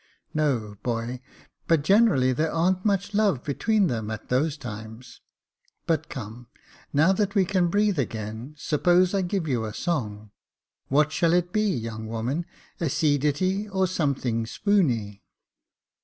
"No, 0.33 0.77
boy; 0.81 1.21
but 1.67 1.83
generally 1.83 2.33
there 2.33 2.51
ar'n't 2.51 2.83
much 2.83 3.13
love 3.13 3.43
between 3.43 3.85
them 3.85 4.09
at 4.09 4.29
those 4.29 4.57
times. 4.57 5.21
But, 5.85 6.09
come, 6.09 6.47
now 6.91 7.13
that 7.13 7.35
we 7.35 7.45
can 7.45 7.67
breathe 7.67 7.99
again, 7.99 8.55
suppose 8.57 9.13
I 9.13 9.21
give 9.21 9.47
you 9.47 9.63
a 9.63 9.75
song. 9.75 10.31
What 10.87 11.11
shall 11.11 11.33
it 11.33 11.53
be, 11.53 11.69
young 11.69 12.07
woman, 12.07 12.47
a 12.79 12.89
sea 12.89 13.19
ditty, 13.19 13.69
or 13.69 13.85
something 13.85 14.47
spooney 14.47 15.21